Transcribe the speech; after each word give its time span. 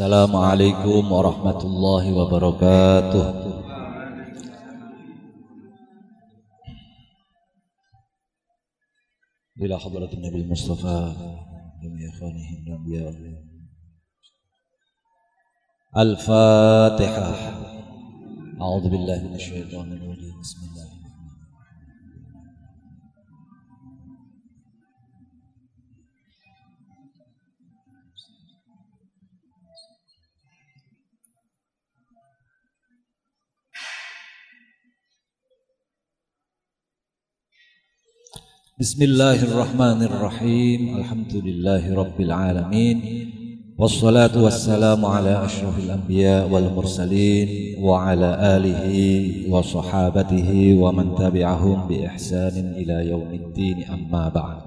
Assalamualaikum 0.00 1.12
warahmatullahi 1.12 2.08
wabarakatuh. 2.08 3.24
إلى 9.60 9.76
حضرة 9.76 10.08
النبي 10.16 10.40
المصطفى 10.40 11.12
جميع 11.84 12.08
إخوانه 12.16 12.48
الأنبياء. 12.64 13.12
الفاتحة. 15.92 17.28
أعوذ 18.56 18.84
بالله 18.88 19.18
من 19.28 19.34
الشيطان 19.36 19.92
الرجيم. 19.92 20.40
بسم 20.40 20.60
الله. 20.64 20.99
بسم 38.80 39.02
الله 39.02 39.42
الرحمن 39.42 40.02
الرحيم 40.02 40.96
الحمد 40.96 41.36
لله 41.36 41.94
رب 41.94 42.20
العالمين 42.20 42.96
والصلاة 43.78 44.42
والسلام 44.42 45.04
على 45.04 45.44
أشرف 45.44 45.78
الأنبياء 45.78 46.48
والمرسلين 46.48 47.48
وعلى 47.84 48.56
آله 48.56 48.88
وصحابته 49.52 50.78
ومن 50.80 51.14
تبعهم 51.14 51.88
بإحسان 51.88 52.72
إلى 52.76 53.08
يوم 53.10 53.30
الدين 53.34 53.84
أما 53.84 54.28
بعد 54.28 54.60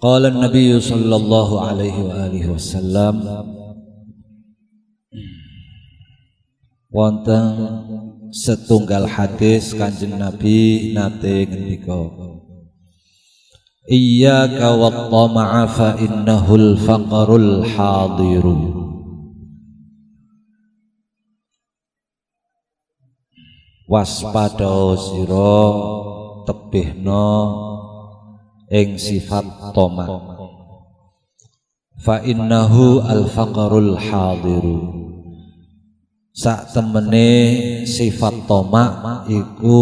قال 0.00 0.26
النبي 0.26 0.80
صلى 0.80 1.16
الله 1.16 1.66
عليه 1.68 1.96
وآله 2.04 2.50
وسلم 2.50 3.55
wonten 6.90 7.44
setunggal 8.30 9.06
hadis 9.06 9.74
Kanjeng 9.74 10.18
Nabi 10.18 10.92
nate 10.94 11.46
ngendika 11.46 12.26
Iyyaka 13.86 14.74
wat-tama'a 14.74 15.62
fa 15.70 15.94
innahul 15.94 16.74
faqrul 16.74 17.62
hadiru. 17.62 18.82
Waspada 23.86 24.98
sira 24.98 25.62
tebihna 26.50 27.30
ing 28.66 28.98
sifat 28.98 29.46
tama 29.70 30.10
fa 32.02 32.18
innahu 32.26 33.06
al-faqrul 33.06 33.94
hadiru 33.94 35.05
sak 36.36 36.76
temene 36.76 37.56
sifat 37.88 38.44
tomak 38.44 39.24
iku 39.24 39.80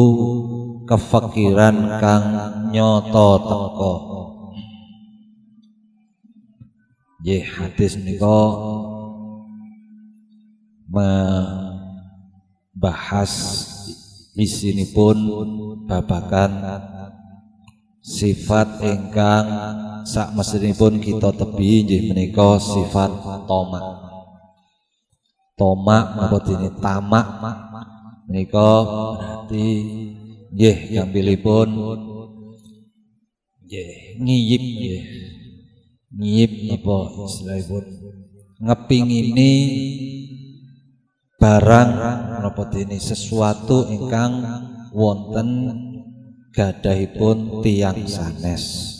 kefikiran 0.86 1.98
kang 1.98 2.24
nyoto 2.70 3.42
teko. 3.42 3.94
Ye 7.26 7.42
hadis 7.42 7.98
nika 7.98 8.54
membahas 12.76 13.32
isinipun 14.38 15.18
babakan 15.90 16.52
sifat 17.98 18.78
ingkang 18.84 19.48
sak 20.06 20.38
mesinipun 20.38 21.02
kita 21.02 21.34
tebi 21.34 21.82
nggih 21.82 22.12
menika 22.12 22.62
sifat 22.62 23.10
tomak 23.48 24.03
tomak 25.54 26.04
apa 26.18 26.36
dene? 26.42 26.68
Tamak. 26.78 27.26
Menika 28.30 28.70
berarti 29.18 29.66
nggih 30.54 30.76
gampilipun 30.94 31.68
nggih 33.64 33.90
ngiyip 34.22 34.62
nggih. 34.62 35.02
Ngiyip 36.14 36.52
apa 36.78 36.96
istilahipun? 37.26 37.84
Ngepingini 38.62 39.52
barang 41.42 41.90
apa 42.46 42.62
dene? 42.70 42.96
Sesuatu 43.02 43.90
ingkang 43.90 44.40
wonten 44.94 45.48
gadahipun 46.54 47.66
tiang 47.66 47.98
sanes 48.06 48.93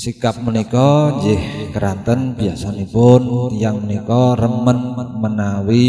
sikap 0.00 0.40
menika 0.40 1.20
nggih 1.20 1.76
keranten 1.76 2.32
biasanipun 2.32 3.52
yang 3.52 3.84
menika 3.84 4.32
remen 4.32 4.96
menawi 5.20 5.88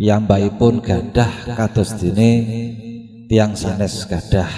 piyambakipun 0.00 0.80
gadah 0.80 1.52
kados 1.52 2.00
dene 2.00 2.30
tiang 3.28 3.52
sanes 3.52 4.08
gadah. 4.08 4.48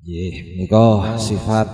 Nggih 0.00 0.56
menika 0.56 1.20
sifat 1.20 1.68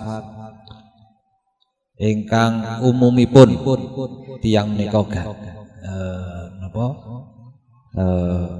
ingkang 2.03 2.82
umumipun 2.82 3.62
tiang 4.42 4.75
menika 4.75 4.98
eh 5.06 6.44
napa? 6.59 6.87
Eh 7.94 8.50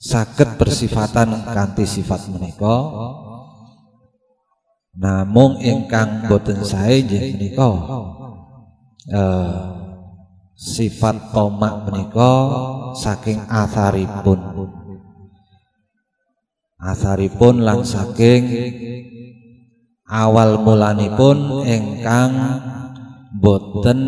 saged 0.00 0.60
bersifatan 0.60 1.48
kanthi 1.48 1.88
sifat 1.88 2.28
menika 2.28 2.76
Namung 5.00 5.56
ingkang 5.64 6.28
boten 6.28 6.60
sae 6.60 7.00
nggih 7.00 7.32
menika 7.32 7.72
eh, 9.08 9.60
sifat 10.52 11.32
tomak 11.32 11.88
menika 11.88 12.32
saking 13.00 13.40
atharipun. 13.48 14.68
Atharipun 16.76 17.64
lan 17.64 17.80
saking 17.80 18.44
awal 20.04 20.60
mulanipun 20.60 21.64
ingkang 21.64 22.60
boten 23.40 24.00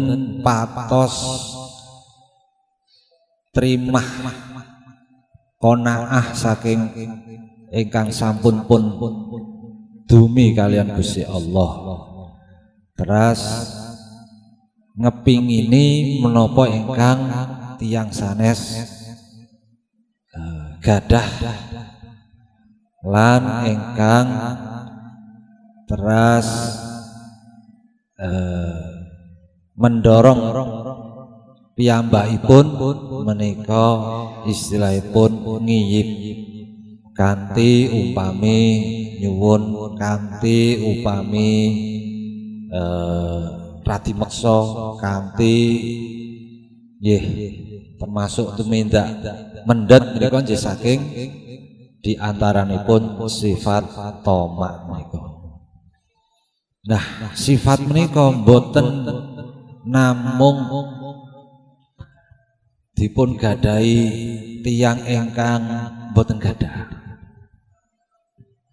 patos 0.44 1.16
trimah 3.56 4.08
konaah 5.56 6.36
saking 6.36 6.84
ingkang 7.72 8.12
sampun 8.12 8.68
pun 8.68 8.82
dumi 10.06 10.54
kalian 10.56 10.94
Gusti 10.94 11.22
Allah. 11.26 12.00
Teras 12.92 13.40
ngepingini 14.92 16.20
menopo 16.20 16.68
ingkang 16.68 17.32
tiang 17.80 18.12
sanes 18.12 18.76
uh, 20.36 20.76
gadah 20.84 21.28
lan 23.02 23.42
ingkang 23.66 24.28
teras 25.88 26.48
uh, 28.20 28.92
mendorong 29.74 30.40
piyambakipun 31.72 32.66
menika 33.24 33.88
istilahipun 34.44 35.64
ngiyip 35.64 36.08
kanthi 37.12 37.92
upami 37.92 38.60
nyuwun 39.20 39.94
kanthi 40.00 40.80
upami 40.80 41.50
eh 42.72 43.42
radi 43.82 44.12
meksa 44.16 44.58
kanthi 44.96 45.58
nggih 47.02 47.24
termasuk 47.98 48.56
tumindak 48.56 49.10
mendhet 49.68 50.16
menika 50.16 50.38
nggih 50.40 50.58
saking 50.58 51.00
di 52.02 52.18
antaranipun 52.18 53.14
sifat 53.30 53.86
tomak 54.26 54.90
menika. 54.90 55.22
Nah 56.82 57.04
sifat 57.38 57.78
menika 57.86 58.32
mboten 58.34 59.06
namung 59.86 60.66
dipun 62.98 63.38
gadai 63.38 63.98
tiang 64.62 64.98
ingkang 65.06 65.62
boten 66.14 66.38
gadah 66.38 67.01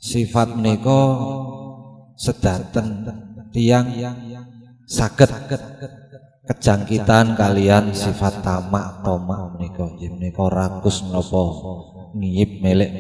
sifat 0.10 0.58
menika 0.58 1.02
sedaten 2.18 3.06
tiang 3.54 3.94
saged 4.90 5.30
kejangkitan 6.50 7.38
kalian 7.38 7.94
sifat 7.94 8.42
tamak 8.42 9.06
tomak 9.06 9.54
menika. 9.54 9.86
Nggih 9.86 10.10
menika 10.18 10.50
rakus 10.50 11.06
menapa 11.06 11.44
ngiyip 12.18 12.52
melek 12.66 12.92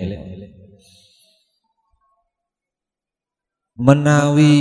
menawi 3.73 4.55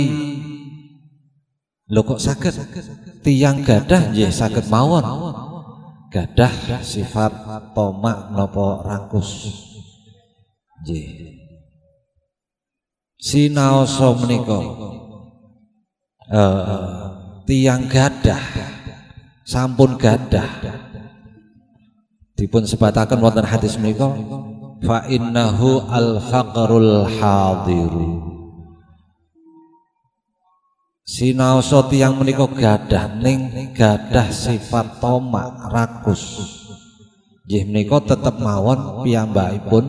lho 1.85 2.01
kok 2.01 2.17
saged 2.17 2.57
tiang 3.21 3.61
gadah? 3.61 4.09
Nggih 4.09 4.33
saged 4.33 4.65
mawon. 4.73 5.05
Gadah 6.09 6.81
sifat 6.81 7.29
tomak 7.77 8.33
nopo 8.33 8.81
rakus 8.81 9.45
sinaosa 13.19 14.15
menika. 14.15 14.59
Uh, 16.29 17.43
tiang 17.43 17.85
gadah. 17.91 18.39
Sampun 19.43 19.99
gadah. 19.99 20.47
Dipun 22.39 22.63
sebataken 22.63 23.19
wonten 23.19 23.43
hadis 23.43 23.75
menika 23.75 24.15
fa 24.79 25.03
innahu 25.11 25.83
al 25.91 26.23
faqrul 26.23 27.11
hadiru. 27.19 28.31
Sinaosa 31.03 31.89
tiyang 31.89 32.15
menika 32.21 32.47
gadah 32.47 33.19
ning 33.19 33.73
gadah 33.75 34.31
sifat 34.31 35.03
tomak 35.03 35.67
rakus. 35.73 36.55
Nggih 37.49 37.65
menika 37.65 37.97
tetep 38.13 38.37
mawon 38.37 39.01
piyambakipun 39.03 39.83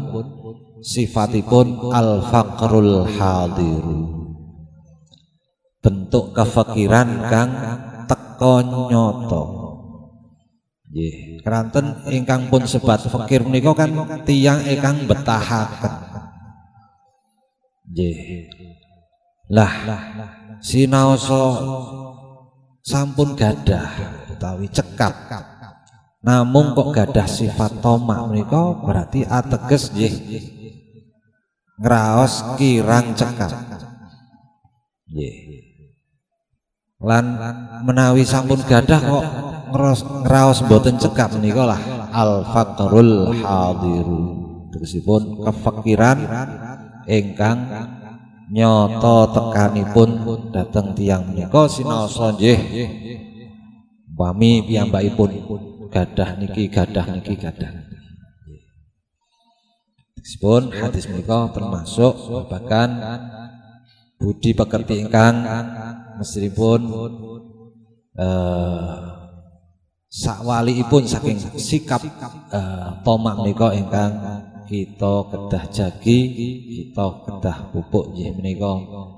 sifatipun 0.85 1.93
al 1.93 2.25
faqrul 2.27 3.07
hadir. 3.17 3.85
Bentuk 5.81 6.37
kefakiran 6.37 7.09
kang 7.29 7.51
teko 8.05 8.55
nyoto. 8.91 9.45
Nggih, 10.91 11.39
keranten 11.47 12.03
ingkang 12.11 12.51
pun 12.51 12.67
sebat 12.67 13.07
fakir 13.07 13.47
menika 13.47 13.73
kan 13.79 13.95
tiyang 14.27 14.67
ingkang 14.67 15.07
betahaken. 15.07 15.95
Nggih. 17.95 18.19
Lah, 19.51 19.73
sinaosa 20.61 21.45
sampun 22.85 23.37
gadah 23.37 23.89
utawi 24.33 24.69
cekap 24.73 25.13
namun 26.21 26.77
kok 26.77 26.93
gadah 26.93 27.29
sifat 27.29 27.81
tomak 27.81 28.29
menika 28.29 28.77
berarti 28.85 29.25
ateges 29.25 29.93
nggih 29.93 30.15
ngraos 31.81 32.61
kirang 32.61 33.17
cekap 33.17 33.51
nggih 35.09 35.37
lan 37.01 37.25
menawi 37.89 38.29
sampun 38.29 38.61
gadah 38.61 39.01
kok 39.01 39.25
ngraos 39.73 40.61
mboten 40.67 40.99
cekap 40.99 41.39
menika 41.39 41.65
lah. 41.65 41.81
Al 42.11 42.43
faqrul 42.45 43.41
hadiru. 43.41 44.21
Tersipun 44.71 45.43
kefakiran 45.43 46.19
ingkang 47.07 47.59
nyoto 48.51 49.31
tekanipun 49.35 50.09
dateng 50.55 50.95
tiang 50.95 51.31
menika 51.31 51.67
sinaosa 51.71 52.35
nggih. 52.35 52.59
Pami 54.15 54.69
piyambakipun 54.69 55.31
gadah 55.89 56.37
niki 56.37 56.69
gadah 56.69 57.09
niki 57.09 57.41
gadah 57.41 57.73
Meskipun 60.21 60.69
hadis 60.77 61.09
menika 61.09 61.49
termasuk 61.57 62.13
bahkan 62.53 63.01
budi 64.21 64.53
pekerti 64.53 65.01
ingkang 65.01 65.49
meskipun 66.21 66.81
eh, 68.21 68.97
sakwaliipun 70.13 71.09
saking 71.09 71.41
sikap 71.57 72.05
eh, 72.53 72.89
tomak 73.01 73.41
menika 73.41 73.73
ingkang 73.73 74.13
kita 74.69 75.15
kedah 75.33 75.65
jagi 75.73 76.19
kita 76.69 77.07
kedah 77.25 77.73
pupuk 77.73 78.13
nggih 78.13 78.37
menika 78.37 78.73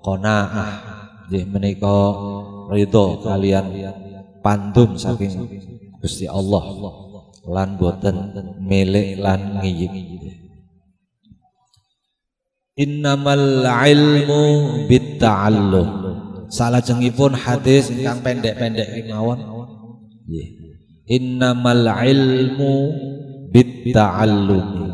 qanaah 0.07 0.73
nggih 1.27 1.45
menika 1.51 1.99
ridho 2.71 3.27
kalian 3.27 3.75
pandum 4.39 4.95
saking 4.95 5.35
Gusti 6.03 6.27
Allah. 6.27 6.63
Lan 7.43 7.75
boten 7.75 8.15
milik 8.63 9.19
lan 9.19 9.63
ngiyik 9.63 10.12
Innamal 12.73 13.69
ilmu 13.69 14.45
bitta'allum. 14.89 15.89
Salajengipun 16.49 17.37
hadis 17.37 17.93
ingkang 17.93 18.25
pendek-pendek 18.25 18.89
kemawon 18.97 19.45
nggih. 20.25 20.49
Innamal 21.05 21.85
ilmu 21.85 22.75
bitta'allum. 23.53 24.89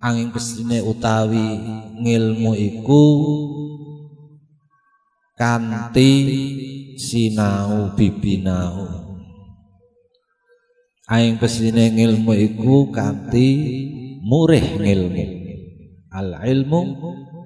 Angin 0.00 0.32
pesine 0.32 0.80
utawi 0.80 1.60
ngilmu 2.00 2.56
iku 2.56 3.04
kanti 5.36 6.10
sinau 6.96 7.92
bibinau. 7.92 8.88
Angin 11.04 11.36
pesine 11.36 11.92
ngilmu 11.92 12.32
iku 12.32 12.88
kanti 12.88 13.48
murih 14.24 14.80
ngilmu 14.80 15.41
al 16.12 16.44
ilmu 16.44 16.80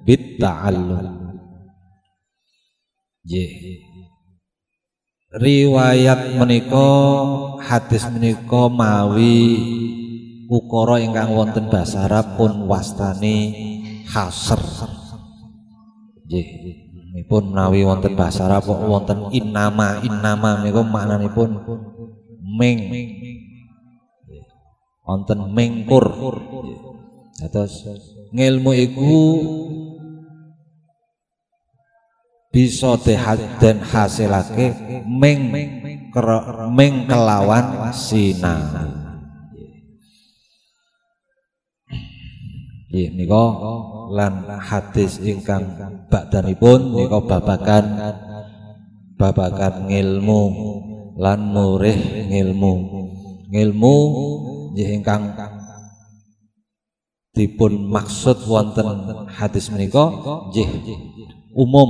bit 0.02 0.42
ta'allum 0.42 1.30
riwayat 5.36 6.38
menika 6.38 6.90
hadis 7.62 8.06
menika 8.10 8.66
mawi 8.70 9.38
ukara 10.50 11.02
ingkang 11.02 11.34
wonten 11.34 11.66
basa 11.70 12.06
Arab 12.06 12.38
pun 12.38 12.66
wastani 12.70 13.54
hasr 14.06 14.58
nggih 16.26 16.46
pun 17.26 17.50
menawi 17.50 17.82
wonten 17.82 18.14
basa 18.14 18.46
Arab 18.46 18.70
wonten 18.70 19.30
innama 19.34 20.02
innama 20.02 20.62
menika 20.62 20.82
maknanipun 20.86 21.50
ming. 22.46 22.78
Wonten 25.06 25.54
mengkur 25.54 26.02
terus 27.38 27.86
ngilmu 28.34 28.72
iku 28.74 29.16
bisa 32.50 32.96
dan 33.60 33.84
hasilake 33.84 34.72
meng 35.04 35.52
meng 36.72 36.94
kelawan 37.04 37.92
sinau 37.92 39.04
Nggih 42.86 43.12
nika 43.12 43.46
lan 44.14 44.48
hadis 44.56 45.20
ingkang 45.20 45.68
badhanipun 46.08 46.96
nika 46.96 47.18
babagan 47.28 47.84
babagan 49.20 49.90
ngilmu 49.92 50.42
lan 51.20 51.40
murih 51.52 51.98
ngilmu. 52.30 52.74
Ngilmu 53.52 53.96
nggih 54.72 54.88
ingkang 54.96 55.34
dipun 57.36 57.92
maksud 57.92 58.48
wonten 58.48 59.28
hadis 59.28 59.68
menika 59.68 60.08
nggih 60.48 60.70
umum 61.52 61.88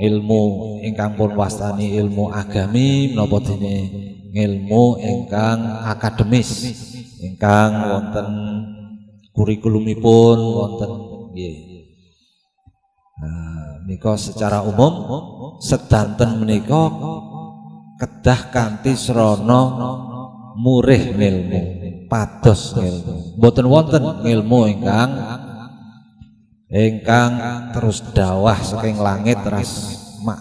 ilmu 0.00 0.42
ingkang 0.80 1.12
pun 1.20 1.36
wastani 1.36 1.92
ilmu 2.00 2.32
agami 2.32 3.12
menapa 3.12 3.36
dene 3.44 3.76
ilmu 4.32 4.96
ingkang 4.96 5.60
akademis 5.92 6.72
ingkang 7.20 7.70
wonten 7.92 8.28
kurikulumipun 9.36 10.38
wonten 10.40 10.90
nggih. 11.32 11.56
Nah, 13.22 14.16
secara 14.18 14.66
umum 14.66 14.92
sedanten 15.62 16.42
menika 16.42 16.90
kedah 18.02 18.50
kanthi 18.50 18.98
srana 18.98 19.62
murih 20.58 21.14
ngilmu, 21.14 21.60
pados 22.10 22.74
ngilmu. 22.74 23.21
Mboten 23.38 23.66
wonten 23.68 24.02
ngilmu 24.24 24.60
ingkang 24.68 25.10
ingkang 26.72 27.32
terus 27.76 28.00
dawah 28.16 28.56
saking 28.60 28.96
langit 29.00 29.36
teras 29.40 29.96
mak. 30.24 30.40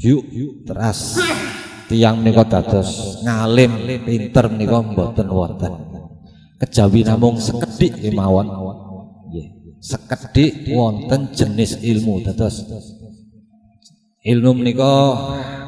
Yuk 0.00 0.24
teras. 0.64 1.20
Tiang 1.88 2.20
menika 2.20 2.44
dados 2.44 3.20
ngalim 3.24 4.04
pinter 4.04 4.52
menika 4.52 4.84
mboten 4.84 5.28
wonten. 5.32 5.72
Kejawi 6.60 7.00
namung 7.08 7.40
sekedik 7.40 7.96
kemawon. 8.04 8.52
Sekedik 9.80 10.68
wonten 10.76 11.32
jenis 11.32 11.80
ilmu 11.80 12.20
dados. 12.28 12.68
Ilmu 14.20 14.50
menika 14.52 14.92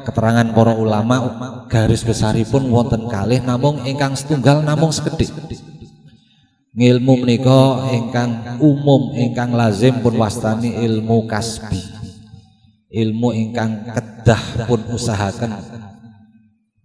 keterangan 0.03 0.47
para 0.53 0.73
ulama 0.75 1.17
garis 1.69 2.01
besaripun 2.05 2.69
wonten 2.69 3.05
kalih 3.07 3.39
namung 3.41 3.81
ingkang 3.85 4.17
setunggal 4.17 4.61
namung 4.65 4.89
sekedik 4.89 5.29
ngilmu 6.71 7.27
menika 7.27 7.91
ingkang 7.91 8.59
umum 8.63 9.11
ingkang 9.15 9.51
lazim 9.51 9.99
pun 9.99 10.15
wastani 10.15 10.71
ilmu 10.87 11.27
kasbi. 11.27 11.79
Ilmu 12.91 13.31
ingkang 13.31 13.87
kedah 13.87 14.67
pun 14.67 14.83
usahakan 14.91 15.55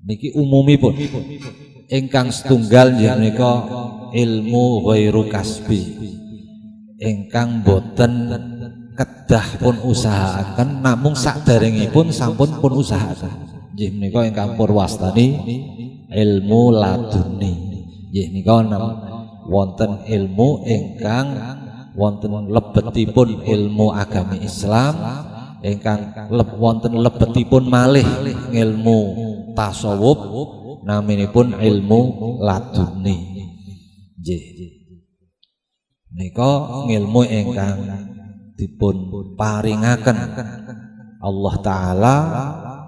niki 0.06 0.30
umumipun 0.38 0.94
ingkang 1.90 2.30
setunggal 2.30 2.94
nggih 2.94 3.10
menika 3.18 3.52
ilmu 4.14 4.86
ghairu 4.86 5.26
kasbi. 5.30 5.82
Ingkang 6.96 7.60
boten 7.60 8.30
kedah 8.96 9.60
pun 9.60 9.76
usahakan. 9.84 10.80
Namung 10.80 11.14
pun 11.92 12.06
sampun 12.10 12.50
pun 12.58 12.72
usahakan. 12.80 13.46
Nggih 13.76 13.90
menika 13.92 14.24
ingkang 14.24 14.56
purwastani 14.56 15.26
ilmu 16.08 16.72
laduni. 16.72 17.54
Nggih 18.08 18.26
nika 18.32 18.64
wonten 19.46 20.08
ilmu 20.08 20.64
ingkang 20.64 21.26
wonten 21.92 22.48
lebetipun 22.48 23.44
ilmu 23.44 23.86
agami 23.92 24.42
Islam 24.42 24.96
ingkang 25.60 26.28
leb, 26.32 26.48
wonten 26.56 26.96
lebetipun 26.96 27.68
malih 27.68 28.04
ilmu 28.52 28.98
tasawuf 29.52 30.18
naminipun 30.88 31.60
ilmu 31.60 32.00
laduni. 32.40 33.16
Nggih 34.16 34.42
nika 36.16 36.52
ilmu 36.88 37.20
ingkang 37.28 37.76
dipun 38.56 38.96
paringaken. 39.36 40.18
Allah 41.20 41.54
taala 41.60 42.16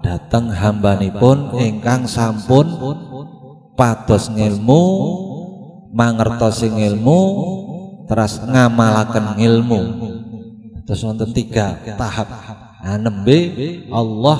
dateng 0.01 0.49
hambanipun 0.49 1.57
ingkang 1.61 2.09
sampun 2.09 2.67
pados 3.77 4.27
ngilmu 4.33 4.81
mangertosi 5.93 6.69
ilmu 6.69 7.21
terus 8.05 8.41
ngamalaken 8.41 9.37
ilmu 9.37 9.79
terus 10.85 11.05
wonten 11.05 11.29
tiga 11.33 11.77
tahap. 11.97 12.29
Nah, 12.79 12.95
nembe 12.95 13.39
Allah 13.91 14.39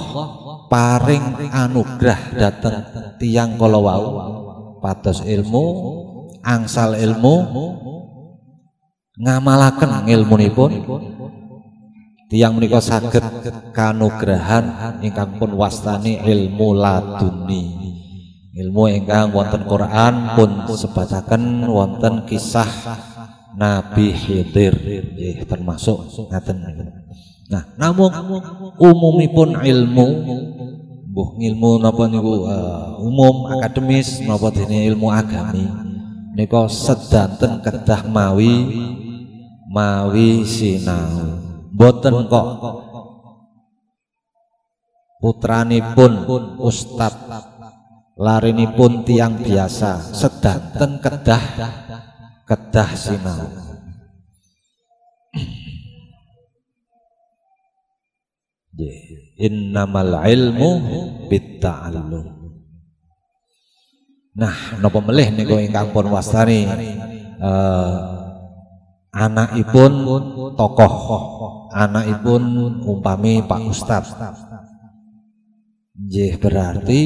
paring 0.71 1.51
anugerah 1.51 2.21
dateng 2.33 2.75
tiang 3.19 3.59
kala 3.59 3.77
wau 3.77 4.05
pados 4.79 5.21
ilmu 5.27 5.65
angsal 6.39 6.95
ilmu 6.95 7.35
ngamalaken 9.19 10.07
ilmunipun 10.07 10.71
tiang 12.29 12.55
menika 12.55 12.77
saged 12.77 13.25
kanugrahan 13.73 14.97
ingkang 15.01 15.41
pun 15.41 15.57
wastani 15.57 16.21
ilmu 16.21 16.77
laduni. 16.77 17.63
Ilmu 18.53 18.83
ingkang 18.93 19.33
wonten 19.33 19.65
Quran 19.65 20.37
pun 20.37 20.69
sebataken 20.69 21.65
wonten 21.65 22.29
kisah 22.29 22.69
Nabi 23.57 24.13
Khidir. 24.13 24.77
Eh, 25.17 25.41
termasuk 25.49 26.05
ngaten 26.29 26.57
nah 27.49 27.65
namun 27.81 28.13
umumipun 28.77 29.65
ilmu 29.65 30.07
buh 31.09 31.33
ilmu 31.41 31.81
napa 31.81 32.05
niku 32.05 32.45
uh, 32.45 33.01
umum 33.01 33.49
akademis 33.57 34.21
napa 34.21 34.53
dene 34.53 34.85
ilmu 34.85 35.09
agami 35.09 35.65
nika 36.37 36.69
sedanten 36.69 37.57
kedah 37.65 38.05
mawi 38.05 38.69
mawi 39.65 40.45
sinau 40.45 41.48
boten 41.79 42.27
kok. 42.27 42.47
Putranipun 45.23 46.11
ustad. 46.59 47.15
Larinipun 48.19 49.07
tiang 49.07 49.39
biasa. 49.39 50.11
Sedanten 50.11 50.99
kedah 50.99 51.43
kedah 52.43 52.89
sinau. 52.99 53.47
Innamal 59.39 60.19
ilmu 60.27 60.69
bitta'allum. 61.31 62.27
Nah 64.39 64.55
napa 64.79 64.99
melih 65.03 65.35
niku 65.35 65.59
ingkang 65.59 65.91
pun 65.91 66.07
wastani 66.11 66.63
uh, 67.43 67.95
anakipun 69.11 69.91
tokoh 70.55 70.93
anakipun 71.73 72.43
umpami 72.83 73.41
Pak 73.45 73.61
Ustad. 73.69 74.03
Nggih 75.99 76.39
berarti 76.39 77.01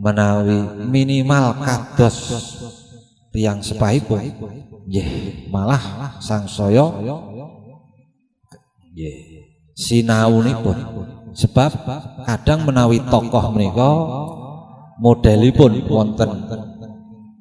menawi 0.00 0.88
minimal 0.90 1.62
kados 1.62 2.16
tiang 3.30 3.62
sepahipun 3.62 4.20
nggih 4.84 5.08
malah 5.48 6.16
sang 6.20 6.46
saya 6.46 6.86
nggih 8.94 9.16
sinaunipun. 9.74 10.78
Sebab 11.34 11.72
kadang 12.22 12.62
menawi 12.62 13.02
tokoh 13.10 13.50
menika 13.50 13.90
modelipun 15.02 15.82
wonten 15.90 16.30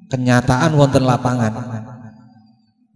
kenyataan 0.09 0.73
wonten 0.73 1.05
lapangan. 1.05 1.53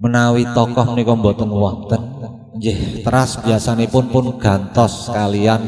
Menawi 0.02 0.46
tokoh 0.58 0.86
menika 0.94 1.14
mboten 1.14 1.50
wonten 1.54 2.17
nggih 2.58 3.06
teras 3.06 3.40
biasanipun 3.42 4.10
pun 4.10 4.26
gantos 4.42 5.08
kalian 5.14 5.62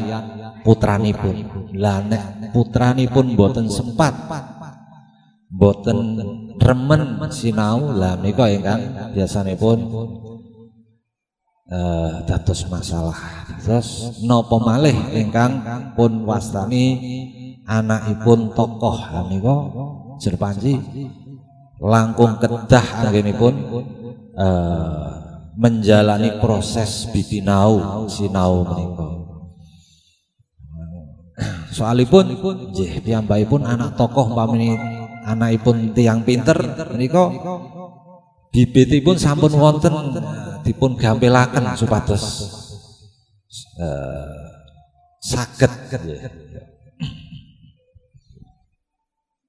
putranipun. 0.66 1.36
Lah 1.78 2.02
nek 2.04 2.52
putranipun 2.52 3.38
mboten 3.38 3.70
sempat 3.70 4.12
mboten 5.50 5.98
remen 6.60 7.26
sinau 7.34 7.90
lah 7.90 8.14
menika 8.20 8.46
ingkang 8.46 9.14
biasanipun 9.14 9.78
uh, 11.70 12.22
dados 12.26 12.66
masalah. 12.70 13.18
Terus 13.62 14.20
napa 14.26 14.56
malih 14.60 14.94
ingkang 15.14 15.62
pun 15.94 16.22
wastani 16.26 16.98
anakipun 17.66 18.54
tokoh 18.54 18.98
menika 19.14 19.56
jerpanji 20.20 20.76
langkung 21.80 22.36
kedah 22.36 23.08
anggenipun 23.08 23.54
uh, 24.36 25.09
menjalani 25.60 26.40
proses 26.40 27.04
bibinau 27.12 28.08
sinau 28.08 28.64
menika. 28.64 29.08
Soalipun 31.76 32.40
nggih 32.72 33.04
piyambakipun 33.04 33.68
anak 33.68 34.00
tokoh 34.00 34.32
pamini 34.32 34.80
anakipun 35.28 35.92
tiang 35.92 36.24
pinter 36.24 36.56
menika. 36.96 37.28
bibitipun 38.50 39.14
sampun 39.14 39.54
wonten 39.54 39.94
dipun 40.66 40.98
gampelaken 40.98 41.70
supados 41.78 42.50
uh, 43.78 44.50
saged 45.22 45.70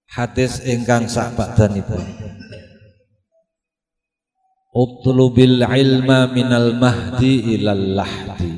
hadis 0.05 0.61
ingkang 0.69 1.09
sak 1.09 1.33
badanipun 1.33 1.97
Utlubil 4.71 5.59
ilma 5.59 6.31
minal 6.31 6.79
mahdi 6.79 7.59
ilal 7.59 7.99
lahdi. 7.99 8.55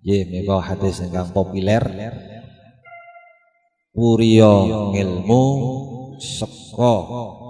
Ye 0.00 0.24
meka 0.24 0.56
hadis 0.64 1.04
ingkang 1.04 1.36
populer. 1.36 1.84
Puriyo 3.92 4.90
ngilmu 4.96 5.44
seko 6.16 6.94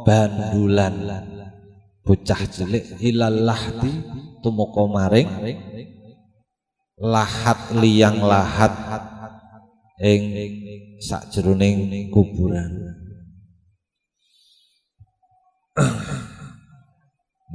bandulan 0.03 1.07
bocah 2.03 2.43
cilik 2.51 2.99
ilal 2.99 3.47
lahdi 3.47 3.95
tumeka 4.43 4.85
maring 4.91 5.31
lahat 6.99 7.79
liyang 7.79 8.19
lahat 8.21 8.75
ing 10.03 10.23
sakjroning 10.99 12.11
kuburan. 12.11 12.75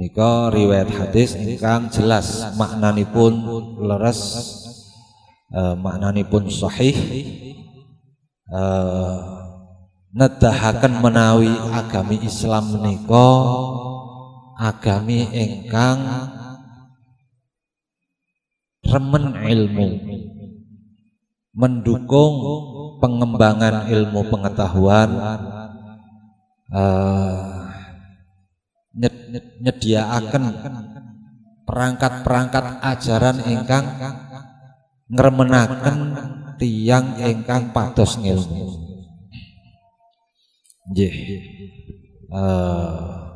Nika 0.00 0.48
riwayat 0.48 0.88
hadis 0.96 1.36
ingkang 1.36 1.92
jelas 1.92 2.56
maknanipun 2.56 3.36
leres 3.84 4.20
uh, 5.52 5.76
maknanipun 5.76 6.48
sahih 6.48 6.96
uh, 8.48 9.44
nedahaken 10.16 11.04
menawi 11.04 11.52
agami 11.76 12.16
Islam 12.24 12.80
menika 12.80 13.28
agami 14.56 15.28
ingkang 15.36 16.00
remen 18.88 19.36
ilmu 19.36 19.88
mendukung 21.52 22.34
pengembangan 23.04 23.92
ilmu 23.92 24.32
pengetahuan 24.32 25.10
uh, 26.72 27.49
nyediaaken 28.94 30.44
perangkat-perangkat 31.62 32.82
ajaran 32.82 33.38
ingkang 33.46 33.86
ngremenaken 35.10 35.98
tiang 36.58 37.18
ingkang 37.22 37.70
pados 37.70 38.18
ngilmu. 38.18 38.66
Nggih. 40.90 41.14
Eh 42.30 43.30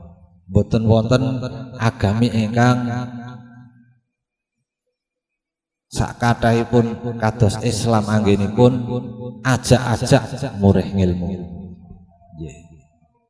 boten 0.45 0.85
wonten 0.85 1.41
agami 1.81 2.29
ingkang 2.31 2.85
sakatahipun 5.89 7.17
kados 7.23 7.63
Islam 7.63 8.05
anggenipun 8.11 8.73
ajak-ajak 9.47 10.59
murih 10.59 10.91
ngilmu. 10.91 11.64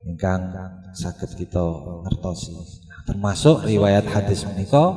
Ingkang 0.04 0.52
sakit 0.92 1.32
kita 1.40 1.64
ngertosi. 2.04 2.52
Termasuk 3.08 3.64
riwayat 3.64 4.04
hadis 4.04 4.44
menika. 4.44 4.92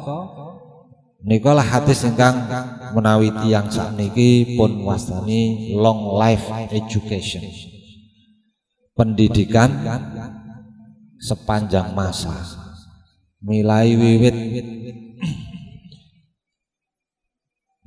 Nikolah 1.23 1.65
hadis 1.65 2.07
ingkang 2.07 2.47
menawi 2.95 3.33
tiang 3.43 3.67
sakniki 3.67 4.55
pun 4.55 4.83
wastani 4.83 5.73
long 5.75 6.15
life 6.15 6.47
education. 6.71 7.43
Pendidikan 8.95 9.71
sepanjang 11.19 11.95
masa. 11.95 12.35
Mulai 13.43 13.95
wiwit. 13.95 14.35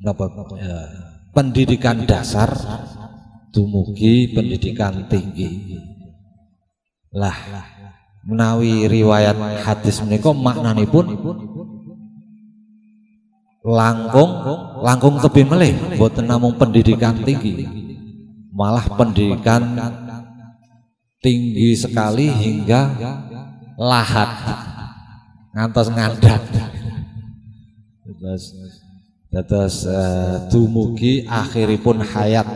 Ya, 0.00 0.16
pendidikan 1.36 2.08
dasar 2.08 2.48
dumugi 3.52 4.32
pendidikan 4.32 5.04
tinggi 5.12 5.76
lah 7.10 7.34
menawi 8.24 8.84
riwayat 8.86 9.36
hadis 9.64 10.04
menika 10.04 10.30
maknanipun 10.30 11.16
langkung 13.64 14.30
langkung 14.80 15.20
tebih 15.20 15.44
melih 15.48 15.76
boten 15.96 16.24
namung 16.28 16.56
pendidikan 16.56 17.16
tinggi. 17.20 17.68
Malah 18.50 18.84
pendidikan 18.92 19.62
tinggi 21.22 21.76
sekali 21.76 22.28
hingga 22.28 22.92
lahat. 23.76 24.28
Ngantos 25.50 25.88
ngandat 25.92 26.42
terus 29.30 29.86
uh, 29.86 30.50
dumugi 30.50 31.24
akhiripun 31.24 32.04
hayat. 32.04 32.46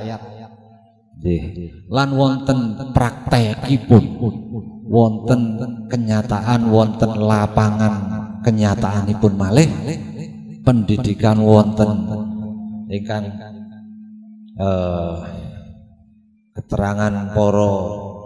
Lan 1.88 2.08
wonten 2.12 2.76
praktekipun 2.92 4.04
wonten 4.94 5.40
kenyataan 5.90 6.70
wonten 6.70 7.10
lapangan 7.18 7.94
kenyataanipun 8.46 9.34
malih. 9.34 9.66
Pendidikan 10.64 11.42
wonten 11.44 11.90
ingkang 12.88 13.28
uh, 14.56 15.20
keterangan 16.56 17.34
poro 17.36 17.74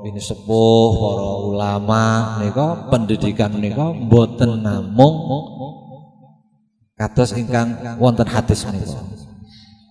ini 0.07 0.23
sepuh 0.23 0.89
para 0.95 1.29
ulama 1.43 2.03
nika 2.39 2.87
pendidikan 2.95 3.59
nika 3.59 3.91
boten 4.07 4.63
namung 4.63 5.17
kados 6.95 7.35
ingkang 7.35 7.99
wonten 7.99 8.29
hadis 8.31 8.63
menika. 8.69 9.03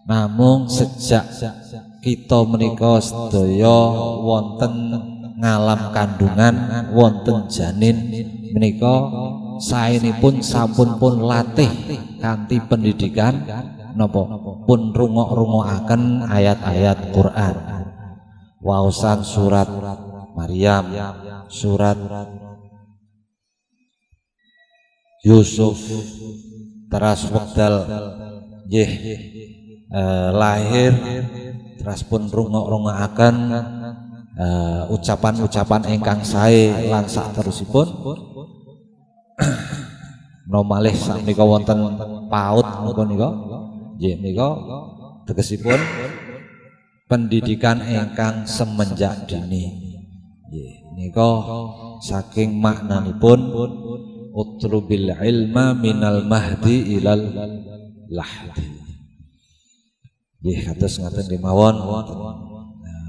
Namung 0.07 0.71
sejak 0.71 1.27
kita 1.99 2.39
menika 2.47 3.03
sedaya 3.03 3.75
wonten 4.23 4.71
ngalam 5.37 5.93
kandungan 5.93 6.55
wonten 6.97 7.45
janin 7.45 8.09
menika 8.57 8.95
saenipun 9.61 10.41
sampun 10.41 10.97
pun 10.97 11.21
latih 11.21 11.69
kanthi 12.17 12.57
pendidikan 12.65 13.45
napa 13.93 14.25
pun 14.65 14.93
rungok-rungokaken 14.93 16.25
ayat-ayat 16.25 17.13
Quran. 17.13 17.55
Waosan 18.57 19.21
surat 19.21 19.69
Maryam 20.33 20.89
surat 21.49 21.97
Yusuf 25.21 25.77
teras 26.89 27.29
wekdal 27.29 27.85
nggih 28.65 28.91
eh, 29.93 30.29
lahir 30.33 30.93
teras 31.77 32.01
pun 32.01 32.25
rungok-rungokaken 32.25 33.35
eh, 34.37 34.81
ucapan-ucapan 34.93 35.81
ingkang 35.97 36.21
sae 36.21 36.89
lan 36.89 37.09
sak 37.09 37.33
terusipun 37.33 37.87
no 40.51 40.63
malih 40.63 40.95
sakmenika 40.95 41.43
wonten 41.43 41.77
PAUD 42.31 42.65
napa 42.65 43.03
nika? 43.05 43.29
Nggih 43.97 44.15
nika 44.21 44.49
tegesipun 45.25 45.79
pendidikan 47.09 47.81
ingkang 47.83 48.45
semenjak 48.45 49.27
dini. 49.27 49.73
Nggih 50.47 50.71
nika 50.95 51.29
saking 52.01 52.57
maknanipun 52.57 53.51
utlubil 54.37 55.17
ilma 55.17 55.73
minal 55.73 56.23
mahdi 56.25 56.97
ilal 56.97 57.21
lahdi. 58.07 58.67
Nggih 60.41 60.57
kados 60.63 61.01
ngaten 61.01 61.25
kemawon 61.27 61.75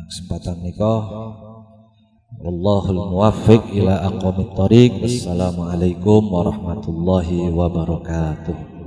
kesempatan 0.09 0.65
nika 0.65 0.95
Wallahul 2.39 3.03
muwaffiq 3.11 3.75
ila 3.83 3.99
aqwamit 4.09 4.55
thariq. 4.55 4.93
Wassalamualaikum 5.03 6.23
warahmatullahi 6.31 7.51
wabarakatuh. 7.51 8.78